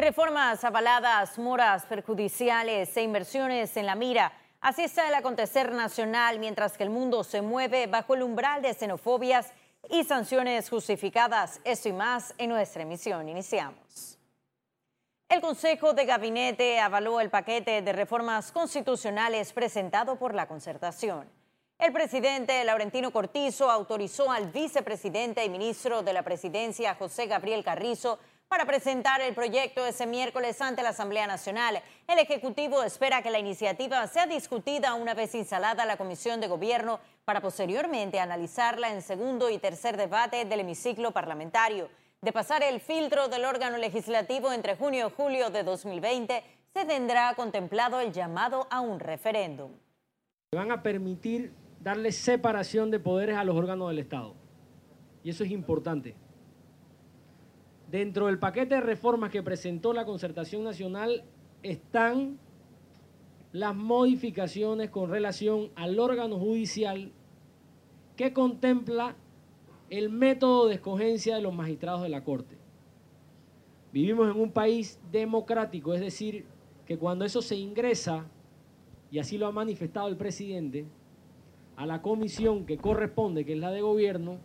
Reformas 0.00 0.64
avaladas, 0.64 1.38
moras 1.38 1.84
perjudiciales 1.84 2.96
e 2.96 3.02
inversiones 3.02 3.76
en 3.76 3.84
la 3.84 3.94
mira. 3.94 4.32
Así 4.58 4.84
está 4.84 5.06
el 5.06 5.14
acontecer 5.14 5.72
nacional 5.72 6.38
mientras 6.38 6.78
que 6.78 6.84
el 6.84 6.88
mundo 6.88 7.22
se 7.22 7.42
mueve 7.42 7.86
bajo 7.86 8.14
el 8.14 8.22
umbral 8.22 8.62
de 8.62 8.72
xenofobias 8.72 9.52
y 9.90 10.04
sanciones 10.04 10.70
justificadas. 10.70 11.60
Esto 11.64 11.90
y 11.90 11.92
más 11.92 12.34
en 12.38 12.48
nuestra 12.48 12.80
emisión. 12.80 13.28
Iniciamos. 13.28 14.18
El 15.28 15.42
Consejo 15.42 15.92
de 15.92 16.06
Gabinete 16.06 16.80
avaló 16.80 17.20
el 17.20 17.28
paquete 17.28 17.82
de 17.82 17.92
reformas 17.92 18.52
constitucionales 18.52 19.52
presentado 19.52 20.16
por 20.16 20.34
la 20.34 20.48
concertación. 20.48 21.28
El 21.78 21.92
presidente 21.92 22.64
Laurentino 22.64 23.10
Cortizo 23.10 23.70
autorizó 23.70 24.30
al 24.30 24.50
vicepresidente 24.50 25.44
y 25.44 25.50
ministro 25.50 26.02
de 26.02 26.14
la 26.14 26.22
presidencia, 26.22 26.94
José 26.94 27.26
Gabriel 27.26 27.64
Carrizo, 27.64 28.18
para 28.50 28.66
presentar 28.66 29.20
el 29.20 29.32
proyecto 29.32 29.86
ese 29.86 30.08
miércoles 30.08 30.60
ante 30.60 30.82
la 30.82 30.88
Asamblea 30.88 31.28
Nacional. 31.28 31.80
El 32.08 32.18
Ejecutivo 32.18 32.82
espera 32.82 33.22
que 33.22 33.30
la 33.30 33.38
iniciativa 33.38 34.04
sea 34.08 34.26
discutida 34.26 34.94
una 34.94 35.14
vez 35.14 35.36
instalada 35.36 35.86
la 35.86 35.96
Comisión 35.96 36.40
de 36.40 36.48
Gobierno 36.48 36.98
para 37.24 37.40
posteriormente 37.40 38.18
analizarla 38.18 38.92
en 38.92 39.02
segundo 39.02 39.50
y 39.50 39.58
tercer 39.58 39.96
debate 39.96 40.44
del 40.46 40.60
hemiciclo 40.60 41.12
parlamentario. 41.12 41.90
De 42.20 42.32
pasar 42.32 42.64
el 42.64 42.80
filtro 42.80 43.28
del 43.28 43.44
órgano 43.44 43.76
legislativo 43.76 44.52
entre 44.52 44.74
junio 44.74 45.06
y 45.06 45.14
julio 45.16 45.50
de 45.50 45.62
2020, 45.62 46.42
se 46.74 46.84
tendrá 46.86 47.32
contemplado 47.36 48.00
el 48.00 48.12
llamado 48.12 48.66
a 48.68 48.80
un 48.80 48.98
referéndum. 48.98 49.70
Van 50.52 50.72
a 50.72 50.82
permitir 50.82 51.52
darle 51.78 52.10
separación 52.10 52.90
de 52.90 52.98
poderes 52.98 53.36
a 53.36 53.44
los 53.44 53.54
órganos 53.54 53.90
del 53.90 54.00
Estado. 54.00 54.34
Y 55.22 55.30
eso 55.30 55.44
es 55.44 55.52
importante. 55.52 56.16
Dentro 57.90 58.26
del 58.26 58.38
paquete 58.38 58.76
de 58.76 58.80
reformas 58.80 59.32
que 59.32 59.42
presentó 59.42 59.92
la 59.92 60.04
Concertación 60.04 60.62
Nacional 60.62 61.24
están 61.64 62.38
las 63.52 63.74
modificaciones 63.74 64.90
con 64.90 65.10
relación 65.10 65.70
al 65.74 65.98
órgano 65.98 66.38
judicial 66.38 67.10
que 68.16 68.32
contempla 68.32 69.16
el 69.88 70.08
método 70.08 70.68
de 70.68 70.74
escogencia 70.74 71.34
de 71.34 71.42
los 71.42 71.52
magistrados 71.52 72.02
de 72.02 72.10
la 72.10 72.22
Corte. 72.22 72.56
Vivimos 73.92 74.30
en 74.30 74.40
un 74.40 74.52
país 74.52 75.00
democrático, 75.10 75.92
es 75.92 76.00
decir, 76.00 76.44
que 76.86 76.96
cuando 76.96 77.24
eso 77.24 77.42
se 77.42 77.56
ingresa, 77.56 78.24
y 79.10 79.18
así 79.18 79.36
lo 79.36 79.48
ha 79.48 79.52
manifestado 79.52 80.06
el 80.06 80.16
presidente, 80.16 80.86
a 81.74 81.86
la 81.86 82.02
comisión 82.02 82.66
que 82.66 82.78
corresponde, 82.78 83.44
que 83.44 83.54
es 83.54 83.58
la 83.58 83.72
de 83.72 83.80
gobierno, 83.80 84.38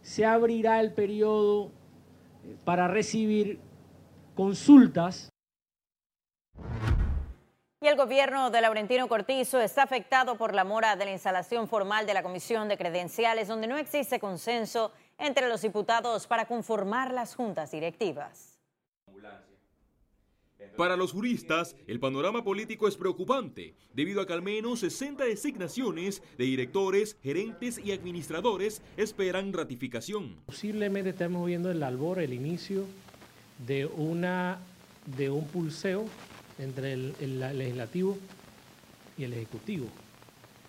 se 0.00 0.24
abrirá 0.24 0.80
el 0.80 0.94
periodo 0.94 1.72
para 2.64 2.88
recibir 2.88 3.60
consultas. 4.34 5.30
Y 7.80 7.88
el 7.88 7.96
gobierno 7.96 8.50
de 8.50 8.60
Laurentino 8.60 9.06
Cortizo 9.06 9.60
está 9.60 9.82
afectado 9.82 10.36
por 10.36 10.54
la 10.54 10.64
mora 10.64 10.96
de 10.96 11.04
la 11.04 11.12
instalación 11.12 11.68
formal 11.68 12.06
de 12.06 12.14
la 12.14 12.22
Comisión 12.22 12.68
de 12.68 12.78
Credenciales, 12.78 13.48
donde 13.48 13.66
no 13.66 13.76
existe 13.76 14.18
consenso 14.18 14.92
entre 15.18 15.48
los 15.48 15.62
diputados 15.62 16.26
para 16.26 16.46
conformar 16.46 17.12
las 17.12 17.34
juntas 17.34 17.70
directivas. 17.70 18.58
Para 20.76 20.96
los 20.96 21.12
juristas, 21.12 21.76
el 21.86 22.00
panorama 22.00 22.44
político 22.44 22.88
es 22.88 22.96
preocupante, 22.96 23.74
debido 23.94 24.20
a 24.20 24.26
que 24.26 24.32
al 24.32 24.42
menos 24.42 24.80
60 24.80 25.24
designaciones 25.24 26.22
de 26.38 26.44
directores, 26.44 27.16
gerentes 27.22 27.78
y 27.82 27.92
administradores 27.92 28.82
esperan 28.96 29.52
ratificación. 29.52 30.36
Posiblemente 30.46 31.10
estamos 31.10 31.46
viendo 31.46 31.70
el 31.70 31.82
albor, 31.82 32.18
el 32.18 32.32
inicio 32.32 32.84
de, 33.66 33.86
una, 33.86 34.58
de 35.16 35.30
un 35.30 35.46
pulseo 35.46 36.06
entre 36.58 36.92
el, 36.92 37.14
el 37.20 37.40
legislativo 37.58 38.18
y 39.18 39.24
el 39.24 39.32
ejecutivo 39.32 39.88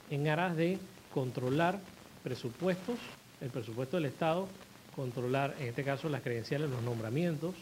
en 0.10 0.28
aras 0.28 0.56
de 0.56 0.78
controlar 1.14 1.80
presupuestos, 2.24 2.98
el 3.42 3.50
presupuesto 3.50 3.98
del 3.98 4.06
Estado, 4.06 4.48
controlar 4.96 5.56
en 5.60 5.68
este 5.68 5.84
caso 5.84 6.10
las 6.10 6.22
credenciales, 6.22 6.70
los 6.70 6.82
nombramientos, 6.82 7.54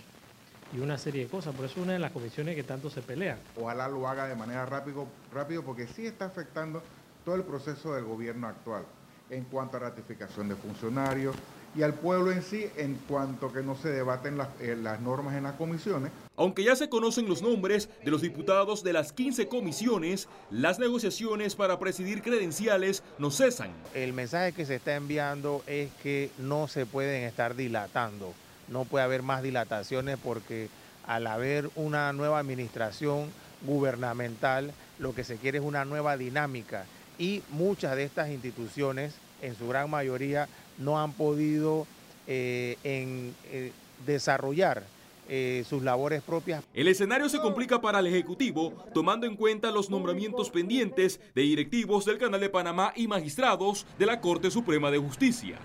y 0.74 0.80
una 0.80 0.98
serie 0.98 1.24
de 1.24 1.30
cosas. 1.30 1.56
Por 1.56 1.66
eso 1.66 1.80
es 1.80 1.84
una 1.84 1.94
de 1.94 2.00
las 2.00 2.12
comisiones 2.12 2.56
que 2.56 2.64
tanto 2.64 2.90
se 2.90 3.02
pelean. 3.02 3.38
Ojalá 3.60 3.88
lo 3.88 4.08
haga 4.08 4.28
de 4.28 4.36
manera 4.36 4.66
rápido, 4.66 5.08
rápido 5.34 5.64
porque 5.64 5.88
sí 5.88 6.06
está 6.06 6.26
afectando 6.26 6.82
todo 7.24 7.36
el 7.36 7.44
proceso 7.44 7.94
del 7.94 8.06
gobierno 8.06 8.48
actual 8.48 8.84
en 9.30 9.44
cuanto 9.46 9.78
a 9.78 9.80
ratificación 9.80 10.48
de 10.50 10.56
funcionarios 10.56 11.36
y 11.76 11.84
al 11.84 11.94
pueblo 11.94 12.32
en 12.32 12.42
sí 12.42 12.68
en 12.78 12.96
cuanto 13.08 13.52
que 13.52 13.62
no 13.62 13.76
se 13.76 13.90
debaten 13.90 14.38
las, 14.38 14.48
eh, 14.62 14.78
las 14.82 15.02
normas 15.02 15.36
en 15.36 15.44
las 15.44 15.56
comisiones. 15.56 16.12
Aunque 16.38 16.64
ya 16.64 16.76
se 16.76 16.90
conocen 16.90 17.28
los 17.28 17.42
nombres 17.42 17.90
de 18.04 18.12
los 18.12 18.22
diputados 18.22 18.84
de 18.84 18.94
las 18.94 19.12
15 19.12 19.48
comisiones, 19.48 20.28
las 20.50 20.80
negociaciones 20.80 21.56
para 21.56 21.80
presidir 21.80 22.22
credenciales 22.22 23.04
no 23.18 23.32
cesan. 23.32 23.72
El 23.94 24.14
mensaje 24.14 24.54
que 24.54 24.66
se 24.66 24.76
está 24.76 24.96
enviando 24.96 25.64
es 25.68 25.92
que 26.04 26.32
no 26.38 26.68
se 26.68 26.86
pueden 26.86 27.24
estar 27.24 27.56
dilatando 27.56 28.34
no 28.68 28.86
puede 28.86 29.04
haber 29.04 29.22
más 29.22 29.44
dilataciones 29.44 30.18
porque 30.24 30.70
al 31.06 31.28
haber 31.28 31.70
una 31.76 32.12
nueva 32.14 32.40
administración 32.40 33.30
gubernamental, 33.62 34.72
lo 35.00 35.14
que 35.14 35.24
se 35.24 35.38
quiere 35.38 35.60
es 35.60 35.64
una 35.64 35.86
nueva 35.86 36.18
dinámica 36.18 36.86
y 37.18 37.44
muchas 37.50 37.96
de 37.96 38.04
estas 38.04 38.30
instituciones, 38.30 39.16
en 39.42 39.56
su 39.56 39.68
gran 39.68 39.90
mayoría, 39.90 40.48
no 40.78 41.00
han 41.00 41.14
podido 41.14 41.88
eh, 42.28 42.78
eh, 42.84 43.72
desarrollar 44.06 44.84
eh, 45.28 45.64
sus 45.68 45.82
labores 45.82 46.22
propias. 46.22 46.64
El 46.74 46.88
escenario 46.88 47.30
se 47.30 47.40
complica 47.40 47.82
para 47.82 48.00
el 48.00 48.08
Ejecutivo, 48.08 48.74
tomando 48.94 49.26
en 49.26 49.36
cuenta 49.36 49.72
los 49.72 49.90
nombramientos 49.90 50.52
pendientes 50.52 51.20
de 51.34 51.42
directivos 51.42 52.06
del 52.06 52.18
Canal 52.20 52.40
de 52.40 52.50
Panamá 52.50 52.94
y 52.96 53.08
magistrados 53.08 53.88
de 53.98 54.06
la 54.06 54.22
Corte 54.22 54.52
Suprema 54.52 54.92
de 54.92 55.00
Justicia. 55.00 55.58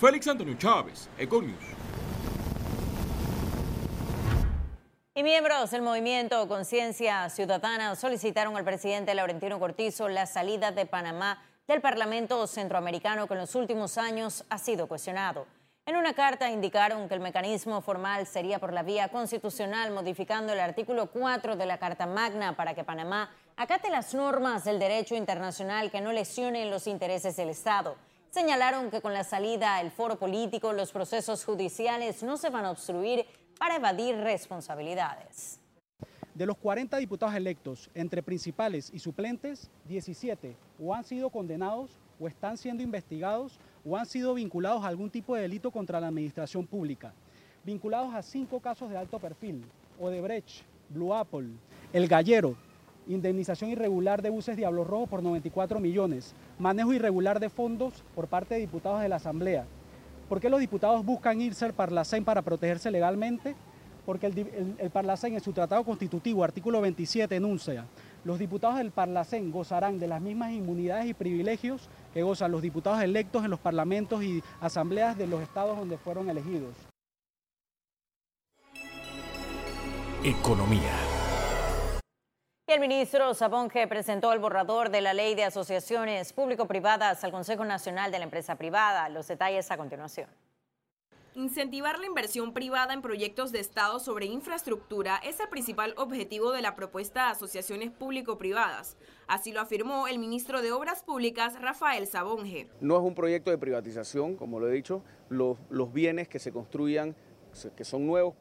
Félix 0.00 0.26
Antonio 0.26 0.56
Chávez, 0.58 1.08
Econius. 1.18 1.85
Y 5.16 5.22
miembros 5.22 5.70
del 5.70 5.80
movimiento 5.80 6.46
Conciencia 6.46 7.30
Ciudadana 7.30 7.96
solicitaron 7.96 8.54
al 8.54 8.64
presidente 8.64 9.14
Laurentino 9.14 9.58
Cortizo 9.58 10.10
la 10.10 10.26
salida 10.26 10.72
de 10.72 10.84
Panamá 10.84 11.42
del 11.66 11.80
Parlamento 11.80 12.46
Centroamericano 12.46 13.26
que 13.26 13.32
en 13.32 13.40
los 13.40 13.54
últimos 13.54 13.96
años 13.96 14.44
ha 14.50 14.58
sido 14.58 14.88
cuestionado. 14.88 15.46
En 15.86 15.96
una 15.96 16.12
carta 16.12 16.50
indicaron 16.50 17.08
que 17.08 17.14
el 17.14 17.20
mecanismo 17.20 17.80
formal 17.80 18.26
sería 18.26 18.58
por 18.58 18.74
la 18.74 18.82
vía 18.82 19.08
constitucional, 19.08 19.90
modificando 19.90 20.52
el 20.52 20.60
artículo 20.60 21.10
4 21.10 21.56
de 21.56 21.64
la 21.64 21.78
Carta 21.78 22.04
Magna 22.04 22.54
para 22.54 22.74
que 22.74 22.84
Panamá 22.84 23.30
acate 23.56 23.88
las 23.88 24.12
normas 24.12 24.64
del 24.64 24.78
derecho 24.78 25.14
internacional 25.14 25.90
que 25.90 26.02
no 26.02 26.12
lesionen 26.12 26.70
los 26.70 26.86
intereses 26.86 27.36
del 27.36 27.48
Estado. 27.48 27.96
Señalaron 28.28 28.90
que 28.90 29.00
con 29.00 29.14
la 29.14 29.24
salida 29.24 29.76
al 29.76 29.90
foro 29.90 30.18
político 30.18 30.74
los 30.74 30.92
procesos 30.92 31.42
judiciales 31.42 32.22
no 32.22 32.36
se 32.36 32.50
van 32.50 32.66
a 32.66 32.70
obstruir 32.70 33.24
para 33.58 33.76
evadir 33.76 34.16
responsabilidades. 34.16 35.60
De 36.34 36.44
los 36.44 36.58
40 36.58 36.98
diputados 36.98 37.34
electos, 37.34 37.90
entre 37.94 38.22
principales 38.22 38.90
y 38.92 38.98
suplentes, 38.98 39.70
17 39.88 40.54
o 40.78 40.94
han 40.94 41.04
sido 41.04 41.30
condenados 41.30 41.90
o 42.20 42.28
están 42.28 42.58
siendo 42.58 42.82
investigados 42.82 43.58
o 43.84 43.96
han 43.96 44.06
sido 44.06 44.34
vinculados 44.34 44.84
a 44.84 44.88
algún 44.88 45.10
tipo 45.10 45.34
de 45.34 45.42
delito 45.42 45.70
contra 45.70 46.00
la 46.00 46.08
administración 46.08 46.66
pública, 46.66 47.14
vinculados 47.64 48.14
a 48.14 48.22
cinco 48.22 48.60
casos 48.60 48.90
de 48.90 48.98
alto 48.98 49.18
perfil, 49.18 49.64
Odebrecht, 49.98 50.64
Blue 50.90 51.14
Apple, 51.14 51.48
El 51.92 52.06
Gallero, 52.06 52.56
indemnización 53.08 53.70
irregular 53.70 54.20
de 54.20 54.30
buses 54.30 54.56
Diablo 54.56 54.84
Rojo 54.84 55.06
por 55.06 55.22
94 55.22 55.80
millones, 55.80 56.34
manejo 56.58 56.92
irregular 56.92 57.40
de 57.40 57.48
fondos 57.48 58.04
por 58.14 58.28
parte 58.28 58.54
de 58.54 58.60
diputados 58.60 59.00
de 59.00 59.08
la 59.08 59.16
Asamblea, 59.16 59.66
¿Por 60.28 60.40
qué 60.40 60.50
los 60.50 60.60
diputados 60.60 61.04
buscan 61.04 61.40
irse 61.40 61.64
al 61.64 61.72
Parlacén 61.72 62.24
para 62.24 62.42
protegerse 62.42 62.90
legalmente? 62.90 63.54
Porque 64.04 64.26
el, 64.26 64.76
el, 64.78 64.90
Parlacén 64.90 65.34
en 65.34 65.40
su 65.40 65.52
tratado 65.52 65.84
constitutivo, 65.84 66.44
artículo 66.44 66.80
27, 66.80 67.34
enuncia, 67.34 67.86
los 68.24 68.38
diputados 68.38 68.78
del 68.78 68.90
Parlacén 68.90 69.50
gozarán 69.50 69.98
de 69.98 70.08
las 70.08 70.20
mismas 70.20 70.52
inmunidades 70.52 71.06
y 71.06 71.14
privilegios 71.14 71.88
que 72.12 72.22
gozan 72.22 72.52
los 72.52 72.62
diputados 72.62 73.02
electos 73.02 73.44
en 73.44 73.50
los 73.50 73.60
parlamentos 73.60 74.22
y 74.22 74.42
asambleas 74.60 75.16
de 75.16 75.26
los 75.26 75.42
estados 75.42 75.76
donde 75.76 75.98
fueron 75.98 76.28
elegidos. 76.28 76.74
Economía. 80.24 81.15
El 82.76 82.82
ministro 82.82 83.32
Sabonge 83.32 83.88
presentó 83.88 84.34
el 84.34 84.38
borrador 84.38 84.90
de 84.90 85.00
la 85.00 85.14
ley 85.14 85.34
de 85.34 85.44
asociaciones 85.44 86.34
público-privadas 86.34 87.24
al 87.24 87.30
Consejo 87.30 87.64
Nacional 87.64 88.12
de 88.12 88.18
la 88.18 88.24
Empresa 88.24 88.56
Privada. 88.56 89.08
Los 89.08 89.28
detalles 89.28 89.70
a 89.70 89.78
continuación. 89.78 90.28
Incentivar 91.34 91.98
la 91.98 92.04
inversión 92.04 92.52
privada 92.52 92.92
en 92.92 93.00
proyectos 93.00 93.50
de 93.50 93.60
Estado 93.60 93.98
sobre 93.98 94.26
infraestructura 94.26 95.16
es 95.24 95.40
el 95.40 95.48
principal 95.48 95.94
objetivo 95.96 96.52
de 96.52 96.60
la 96.60 96.76
propuesta 96.76 97.24
de 97.24 97.30
asociaciones 97.30 97.92
público-privadas. 97.92 98.98
Así 99.26 99.52
lo 99.52 99.62
afirmó 99.62 100.06
el 100.06 100.18
ministro 100.18 100.60
de 100.60 100.72
Obras 100.72 101.02
Públicas, 101.02 101.58
Rafael 101.58 102.06
Sabonge. 102.06 102.68
No 102.82 102.96
es 102.98 103.02
un 103.02 103.14
proyecto 103.14 103.50
de 103.50 103.56
privatización, 103.56 104.36
como 104.36 104.60
lo 104.60 104.68
he 104.68 104.72
dicho. 104.72 105.02
Los, 105.30 105.56
los 105.70 105.94
bienes 105.94 106.28
que 106.28 106.38
se 106.38 106.52
construyan 106.52 107.16
que 107.74 107.84
son 107.84 108.06
nuevos 108.06 108.34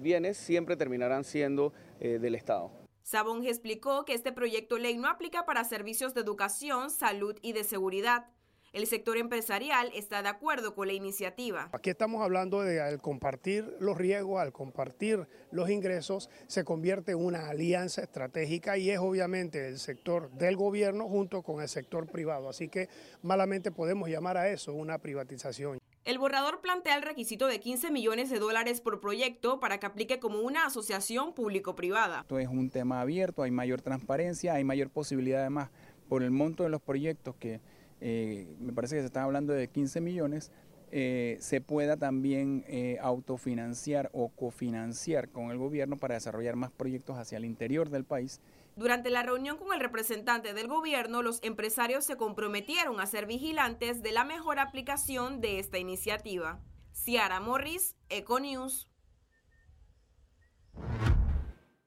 bienes 0.00 0.36
siempre 0.36 0.76
terminarán 0.76 1.24
siendo 1.24 1.72
del 1.98 2.36
Estado. 2.36 2.70
Sabonge 3.08 3.48
explicó 3.48 4.04
que 4.04 4.12
este 4.12 4.32
proyecto 4.32 4.76
ley 4.76 4.98
no 4.98 5.08
aplica 5.08 5.46
para 5.46 5.64
servicios 5.64 6.12
de 6.12 6.20
educación, 6.20 6.90
salud 6.90 7.38
y 7.40 7.54
de 7.54 7.64
seguridad. 7.64 8.26
El 8.74 8.86
sector 8.86 9.16
empresarial 9.16 9.90
está 9.94 10.20
de 10.20 10.28
acuerdo 10.28 10.74
con 10.74 10.88
la 10.88 10.92
iniciativa. 10.92 11.70
Aquí 11.72 11.88
estamos 11.88 12.20
hablando 12.20 12.60
de 12.60 12.82
al 12.82 13.00
compartir 13.00 13.64
los 13.80 13.96
riesgos, 13.96 14.42
al 14.42 14.52
compartir 14.52 15.26
los 15.50 15.70
ingresos, 15.70 16.28
se 16.48 16.64
convierte 16.64 17.12
en 17.12 17.24
una 17.24 17.48
alianza 17.48 18.02
estratégica 18.02 18.76
y 18.76 18.90
es 18.90 18.98
obviamente 18.98 19.68
el 19.68 19.78
sector 19.78 20.30
del 20.32 20.56
gobierno 20.56 21.08
junto 21.08 21.40
con 21.40 21.62
el 21.62 21.68
sector 21.70 22.08
privado. 22.08 22.50
Así 22.50 22.68
que 22.68 22.90
malamente 23.22 23.72
podemos 23.72 24.10
llamar 24.10 24.36
a 24.36 24.50
eso 24.50 24.74
una 24.74 24.98
privatización. 24.98 25.78
El 26.08 26.16
borrador 26.16 26.62
plantea 26.62 26.96
el 26.96 27.02
requisito 27.02 27.48
de 27.48 27.60
15 27.60 27.90
millones 27.90 28.30
de 28.30 28.38
dólares 28.38 28.80
por 28.80 28.98
proyecto 28.98 29.60
para 29.60 29.76
que 29.76 29.84
aplique 29.84 30.18
como 30.18 30.40
una 30.40 30.64
asociación 30.64 31.34
público-privada. 31.34 32.20
Esto 32.20 32.38
es 32.38 32.48
un 32.48 32.70
tema 32.70 33.02
abierto, 33.02 33.42
hay 33.42 33.50
mayor 33.50 33.82
transparencia, 33.82 34.54
hay 34.54 34.64
mayor 34.64 34.88
posibilidad 34.88 35.40
además 35.40 35.68
por 36.08 36.22
el 36.22 36.30
monto 36.30 36.62
de 36.62 36.70
los 36.70 36.80
proyectos 36.80 37.36
que 37.36 37.60
eh, 38.00 38.46
me 38.58 38.72
parece 38.72 38.94
que 38.94 39.02
se 39.02 39.06
está 39.08 39.22
hablando 39.22 39.52
de 39.52 39.68
15 39.68 40.00
millones, 40.00 40.50
eh, 40.92 41.36
se 41.40 41.60
pueda 41.60 41.98
también 41.98 42.64
eh, 42.68 42.96
autofinanciar 43.02 44.08
o 44.14 44.30
cofinanciar 44.30 45.28
con 45.28 45.50
el 45.50 45.58
gobierno 45.58 45.98
para 45.98 46.14
desarrollar 46.14 46.56
más 46.56 46.70
proyectos 46.70 47.18
hacia 47.18 47.36
el 47.36 47.44
interior 47.44 47.90
del 47.90 48.04
país. 48.04 48.40
Durante 48.78 49.10
la 49.10 49.24
reunión 49.24 49.56
con 49.56 49.74
el 49.74 49.80
representante 49.80 50.54
del 50.54 50.68
gobierno, 50.68 51.20
los 51.20 51.42
empresarios 51.42 52.04
se 52.04 52.16
comprometieron 52.16 53.00
a 53.00 53.06
ser 53.06 53.26
vigilantes 53.26 54.04
de 54.04 54.12
la 54.12 54.22
mejor 54.22 54.60
aplicación 54.60 55.40
de 55.40 55.58
esta 55.58 55.78
iniciativa. 55.78 56.60
Ciara 56.92 57.40
Morris, 57.40 57.96
Econews. 58.08 58.88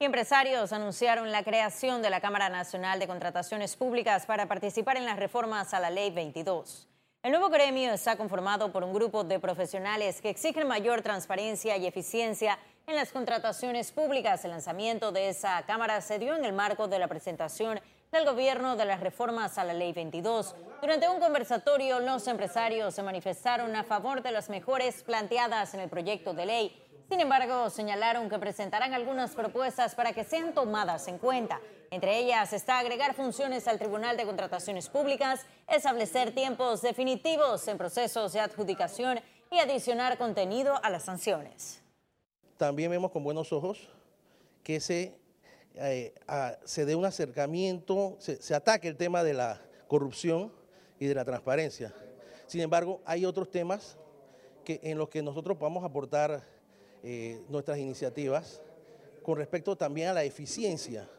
Empresarios 0.00 0.74
anunciaron 0.74 1.32
la 1.32 1.42
creación 1.42 2.02
de 2.02 2.10
la 2.10 2.20
Cámara 2.20 2.50
Nacional 2.50 2.98
de 2.98 3.06
Contrataciones 3.06 3.74
Públicas 3.74 4.26
para 4.26 4.46
participar 4.46 4.98
en 4.98 5.06
las 5.06 5.18
reformas 5.18 5.72
a 5.72 5.80
la 5.80 5.88
Ley 5.88 6.10
22. 6.10 6.90
El 7.22 7.30
nuevo 7.30 7.48
gremio 7.48 7.92
está 7.92 8.16
conformado 8.16 8.70
por 8.70 8.84
un 8.84 8.92
grupo 8.92 9.24
de 9.24 9.40
profesionales 9.40 10.20
que 10.20 10.28
exigen 10.28 10.68
mayor 10.68 11.00
transparencia 11.00 11.78
y 11.78 11.86
eficiencia 11.86 12.58
en 12.86 12.96
las 12.96 13.12
contrataciones 13.12 13.92
públicas. 13.92 14.44
El 14.44 14.52
lanzamiento 14.52 15.12
de 15.12 15.28
esa 15.28 15.62
Cámara 15.66 16.00
se 16.00 16.18
dio 16.18 16.34
en 16.34 16.44
el 16.44 16.52
marco 16.52 16.88
de 16.88 16.98
la 16.98 17.08
presentación 17.08 17.80
del 18.10 18.24
gobierno 18.24 18.76
de 18.76 18.84
las 18.84 19.00
reformas 19.00 19.58
a 19.58 19.64
la 19.64 19.72
Ley 19.72 19.92
22. 19.92 20.54
Durante 20.80 21.08
un 21.08 21.20
conversatorio, 21.20 22.00
los 22.00 22.26
empresarios 22.26 22.94
se 22.94 23.02
manifestaron 23.02 23.74
a 23.76 23.84
favor 23.84 24.22
de 24.22 24.32
las 24.32 24.50
mejoras 24.50 25.02
planteadas 25.02 25.74
en 25.74 25.80
el 25.80 25.88
proyecto 25.88 26.34
de 26.34 26.46
ley 26.46 26.82
sin 27.12 27.20
embargo, 27.20 27.68
señalaron 27.68 28.30
que 28.30 28.38
presentarán 28.38 28.94
algunas 28.94 29.32
propuestas 29.32 29.94
para 29.94 30.14
que 30.14 30.24
sean 30.24 30.54
tomadas 30.54 31.08
en 31.08 31.18
cuenta. 31.18 31.60
Entre 31.90 32.18
ellas 32.18 32.54
está 32.54 32.78
agregar 32.78 33.12
funciones 33.12 33.68
al 33.68 33.78
Tribunal 33.78 34.16
de 34.16 34.24
Contrataciones 34.24 34.88
Públicas, 34.88 35.44
establecer 35.68 36.34
tiempos 36.34 36.80
definitivos 36.80 37.68
en 37.68 37.76
procesos 37.76 38.32
de 38.32 38.40
adjudicación 38.40 39.20
y 39.50 39.58
adicionar 39.58 40.16
contenido 40.16 40.80
a 40.82 40.88
las 40.88 41.04
sanciones. 41.04 41.81
También 42.62 42.92
vemos 42.92 43.10
con 43.10 43.24
buenos 43.24 43.52
ojos 43.52 43.88
que 44.62 44.78
se, 44.78 45.16
eh, 45.74 46.14
se 46.64 46.84
dé 46.84 46.94
un 46.94 47.04
acercamiento, 47.04 48.16
se, 48.20 48.54
ataque 48.54 48.86
el 48.86 48.96
tema 48.96 49.24
de 49.24 49.34
la 49.34 49.60
corrupción 49.88 50.52
y 51.00 51.06
de 51.06 51.14
la 51.16 51.24
transparencia. 51.24 51.92
Sin 52.46 52.60
embargo, 52.60 53.00
hay 53.04 53.24
otros 53.24 53.50
temas 53.50 53.98
que, 54.64 54.78
en 54.84 54.96
los 54.96 55.08
que 55.08 55.24
nosotros 55.24 55.58
podamos 55.58 55.82
aportar 55.82 56.44
eh, 57.02 57.42
nuestras 57.48 57.78
iniciativas 57.78 58.62
con 59.24 59.38
respecto 59.38 59.74
también 59.74 60.10
a 60.10 60.12
la 60.12 60.22
eficiencia 60.22 61.10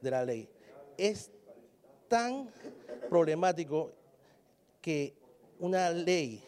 de 0.00 0.08
la 0.08 0.24
ley. 0.24 0.48
Es 0.96 1.32
tan 2.06 2.48
problemático 3.10 3.90
que 4.80 5.14
una 5.58 5.90
ley 5.90 6.44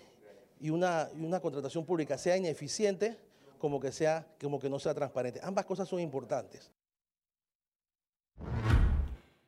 y 0.61 0.71
una, 0.71 1.11
una 1.19 1.41
contratación 1.41 1.85
pública 1.85 2.17
sea 2.17 2.37
ineficiente 2.37 3.24
como 3.65 3.81
que, 3.81 3.93
sea, 3.93 4.27
como 4.39 4.61
que 4.61 4.69
no 4.69 4.79
sea 4.79 4.93
transparente. 4.93 5.41
Ambas 5.43 5.65
cosas 5.65 5.89
son 5.89 5.99
importantes. 5.99 6.71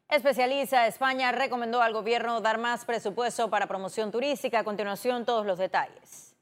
Especializa 0.08 0.86
España 0.86 1.32
recomendó 1.32 1.82
al 1.82 1.92
gobierno 1.92 2.40
dar 2.40 2.56
más 2.56 2.86
presupuesto 2.86 3.50
para 3.50 3.66
promoción 3.66 4.10
turística. 4.10 4.60
A 4.60 4.64
continuación, 4.64 5.26
todos 5.26 5.44
los 5.44 5.58
detalles. 5.58 6.34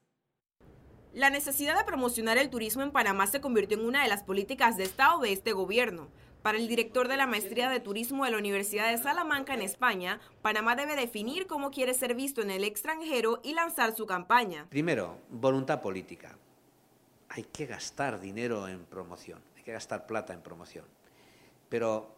La 1.11 1.29
necesidad 1.29 1.77
de 1.77 1.83
promocionar 1.83 2.37
el 2.37 2.49
turismo 2.49 2.81
en 2.81 2.91
Panamá 2.91 3.27
se 3.27 3.41
convirtió 3.41 3.77
en 3.77 3.85
una 3.85 4.03
de 4.03 4.07
las 4.07 4.23
políticas 4.23 4.77
de 4.77 4.85
Estado 4.85 5.19
de 5.19 5.33
este 5.33 5.51
gobierno. 5.51 6.07
Para 6.43 6.57
el 6.57 6.69
director 6.69 7.09
de 7.09 7.17
la 7.17 7.27
Maestría 7.27 7.69
de 7.69 7.81
Turismo 7.81 8.23
de 8.23 8.31
la 8.31 8.37
Universidad 8.37 8.89
de 8.89 8.97
Salamanca 8.99 9.53
en 9.53 9.61
España, 9.61 10.21
Panamá 10.41 10.77
debe 10.77 10.95
definir 10.95 11.45
cómo 11.45 11.71
quiere 11.71 11.93
ser 11.93 12.15
visto 12.15 12.41
en 12.41 12.51
el 12.51 12.63
extranjero 12.63 13.41
y 13.43 13.53
lanzar 13.53 13.93
su 13.93 14.05
campaña. 14.05 14.65
Primero, 14.69 15.17
voluntad 15.29 15.81
política. 15.81 16.37
Hay 17.35 17.43
que 17.43 17.65
gastar 17.65 18.19
dinero 18.19 18.67
en 18.67 18.85
promoción, 18.85 19.39
hay 19.55 19.63
que 19.63 19.73
gastar 19.73 20.07
plata 20.07 20.33
en 20.33 20.41
promoción. 20.41 20.85
Pero, 21.69 22.15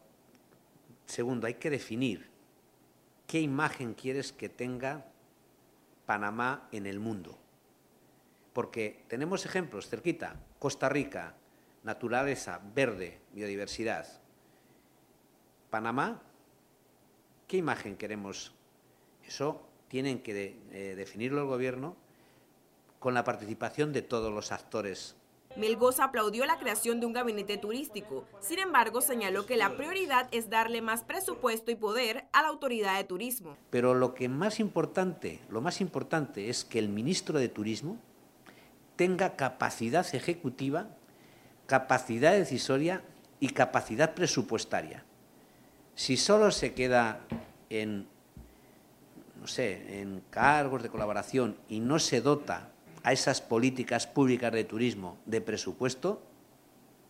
segundo, 1.06 1.48
hay 1.48 1.56
que 1.56 1.70
definir 1.70 2.30
qué 3.26 3.42
imagen 3.42 3.94
quieres 3.94 4.32
que 4.32 4.48
tenga 4.48 5.06
Panamá 6.06 6.70
en 6.72 6.86
el 6.86 7.00
mundo 7.00 7.38
porque 8.58 9.04
tenemos 9.08 9.46
ejemplos 9.46 9.88
cerquita, 9.88 10.36
Costa 10.58 10.90
Rica, 10.90 11.36
naturaleza, 11.84 12.60
verde, 12.74 13.20
biodiversidad. 13.32 14.08
Panamá, 15.70 16.24
¿qué 17.48 17.58
imagen 17.58 17.96
queremos? 17.98 18.56
Eso 19.24 19.62
tienen 19.90 20.24
que 20.24 20.58
eh, 20.72 20.96
definirlo 20.96 21.42
el 21.42 21.48
gobierno 21.48 21.96
con 23.00 23.14
la 23.14 23.24
participación 23.24 23.94
de 23.94 24.02
todos 24.02 24.34
los 24.34 24.52
actores. 24.52 25.16
Melgoza 25.58 26.04
aplaudió 26.04 26.46
la 26.46 26.60
creación 26.60 27.00
de 27.00 27.08
un 27.08 27.14
gabinete 27.14 27.58
turístico. 27.58 28.26
Sin 28.40 28.60
embargo, 28.60 29.02
señaló 29.02 29.48
que 29.48 29.58
la 29.58 29.76
prioridad 29.76 30.28
es 30.32 30.50
darle 30.52 30.82
más 30.82 31.04
presupuesto 31.04 31.72
y 31.72 31.76
poder 31.76 32.26
a 32.32 32.44
la 32.44 32.50
autoridad 32.50 32.96
de 32.98 33.04
turismo. 33.04 33.58
Pero 33.72 33.96
lo 33.96 34.14
que 34.14 34.30
más 34.30 34.60
importante, 34.60 35.42
lo 35.50 35.62
más 35.62 35.82
importante 35.82 36.50
es 36.50 36.64
que 36.64 36.78
el 36.78 36.90
ministro 36.90 37.40
de 37.40 37.50
Turismo 37.50 37.98
tenga 38.96 39.36
capacidad 39.36 40.06
ejecutiva, 40.14 40.90
capacidad 41.66 42.34
decisoria 42.34 43.02
y 43.40 43.50
capacidad 43.50 44.14
presupuestaria. 44.14 45.04
Si 45.96 46.18
solo 46.18 46.52
se 46.52 46.76
queda 46.76 47.22
en, 47.72 48.08
no 49.40 49.48
sé, 49.48 50.02
en 50.02 50.22
cargos 50.30 50.84
de 50.84 50.90
colaboración 50.90 51.58
y 51.68 51.80
no 51.80 51.98
se 51.98 52.22
dota 52.22 52.70
a 53.08 53.14
esas 53.14 53.40
políticas 53.40 54.06
públicas 54.06 54.52
de 54.52 54.66
turismo 54.66 55.18
de 55.26 55.40
presupuesto, 55.40 56.22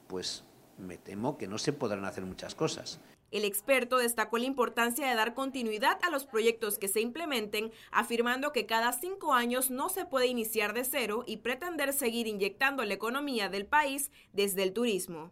pues 0.05 0.43
me 0.77 0.95
temo 0.95 1.39
que 1.39 1.47
no 1.47 1.57
se 1.57 1.73
podrán 1.73 2.05
hacer 2.05 2.23
muchas 2.23 2.53
cosas. 2.53 2.99
El 3.31 3.43
experto 3.43 3.97
destacó 3.97 4.37
la 4.37 4.45
importancia 4.45 5.09
de 5.09 5.15
dar 5.15 5.33
continuidad 5.33 5.97
a 6.03 6.11
los 6.11 6.27
proyectos 6.27 6.77
que 6.77 6.87
se 6.87 7.01
implementen, 7.01 7.71
afirmando 7.91 8.51
que 8.51 8.67
cada 8.67 8.93
cinco 8.93 9.33
años 9.33 9.71
no 9.71 9.89
se 9.89 10.05
puede 10.05 10.27
iniciar 10.27 10.75
de 10.75 10.83
cero 10.83 11.23
y 11.25 11.37
pretender 11.37 11.91
seguir 11.93 12.27
inyectando 12.27 12.85
la 12.85 12.93
economía 12.93 13.49
del 13.49 13.65
país 13.65 14.11
desde 14.33 14.61
el 14.61 14.73
turismo. 14.73 15.31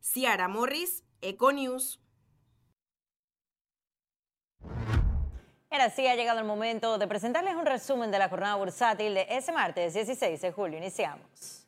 Ciara 0.00 0.48
Morris, 0.48 1.04
Econews. 1.20 2.00
Ahora 5.72 5.88
sí 5.88 6.04
ha 6.08 6.16
llegado 6.16 6.40
el 6.40 6.44
momento 6.44 6.98
de 6.98 7.06
presentarles 7.06 7.54
un 7.54 7.64
resumen 7.64 8.10
de 8.10 8.18
la 8.18 8.28
jornada 8.28 8.56
bursátil 8.56 9.14
de 9.14 9.26
ese 9.30 9.52
martes 9.52 9.94
16 9.94 10.40
de 10.40 10.50
julio. 10.50 10.78
Iniciamos. 10.78 11.59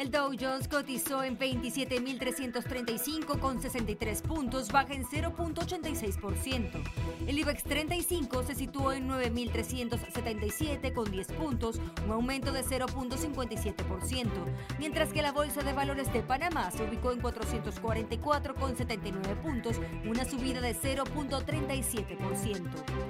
El 0.00 0.10
Dow 0.10 0.32
Jones 0.32 0.66
cotizó 0.66 1.22
en 1.22 1.38
27.335 1.38 3.38
con 3.38 3.60
63 3.60 4.22
puntos, 4.22 4.72
baja 4.72 4.94
en 4.94 5.04
0.86%. 5.04 6.82
El 7.26 7.38
IBEX 7.38 7.62
35 7.64 8.42
se 8.44 8.54
situó 8.54 8.92
en 8.92 9.10
9.377 9.10 10.94
con 10.94 11.10
10 11.10 11.32
puntos, 11.32 11.82
un 12.06 12.12
aumento 12.12 12.50
de 12.50 12.64
0.57%, 12.64 14.30
mientras 14.78 15.12
que 15.12 15.20
la 15.20 15.32
Bolsa 15.32 15.60
de 15.60 15.74
Valores 15.74 16.10
de 16.14 16.22
Panamá 16.22 16.70
se 16.70 16.82
ubicó 16.82 17.12
en 17.12 17.20
444 17.20 18.54
con 18.54 18.74
79 18.74 19.36
puntos, 19.42 19.78
una 20.06 20.24
subida 20.24 20.62
de 20.62 20.74
0.37%. 20.74 23.09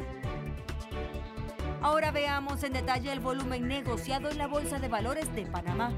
Ahora 1.90 2.12
veamos 2.12 2.62
en 2.62 2.73
detalle 2.73 3.11
el 3.11 3.18
volumen 3.18 3.66
negociado 3.66 4.30
en 4.30 4.38
la 4.38 4.47
Bolsa 4.47 4.78
de 4.78 4.87
Valores 4.87 5.35
de 5.35 5.44
Panamá. 5.44 5.92